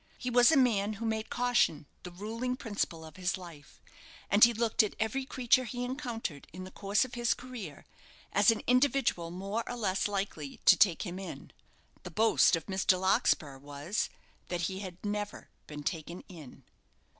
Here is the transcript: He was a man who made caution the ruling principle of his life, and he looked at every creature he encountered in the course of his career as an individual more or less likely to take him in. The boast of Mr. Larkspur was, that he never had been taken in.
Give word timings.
He 0.17 0.31
was 0.31 0.51
a 0.51 0.57
man 0.57 0.93
who 0.93 1.05
made 1.05 1.29
caution 1.29 1.85
the 2.01 2.09
ruling 2.09 2.55
principle 2.57 3.05
of 3.05 3.17
his 3.17 3.37
life, 3.37 3.79
and 4.31 4.43
he 4.43 4.51
looked 4.51 4.81
at 4.81 4.95
every 4.99 5.25
creature 5.27 5.65
he 5.65 5.83
encountered 5.83 6.47
in 6.51 6.63
the 6.63 6.71
course 6.71 7.05
of 7.05 7.13
his 7.13 7.35
career 7.35 7.85
as 8.33 8.49
an 8.49 8.63
individual 8.65 9.29
more 9.29 9.63
or 9.69 9.75
less 9.75 10.07
likely 10.07 10.57
to 10.65 10.75
take 10.75 11.03
him 11.05 11.19
in. 11.19 11.51
The 12.01 12.09
boast 12.09 12.55
of 12.55 12.65
Mr. 12.65 12.99
Larkspur 12.99 13.59
was, 13.59 14.09
that 14.47 14.61
he 14.61 14.83
never 15.03 15.37
had 15.41 15.67
been 15.67 15.83
taken 15.83 16.21
in. 16.27 16.63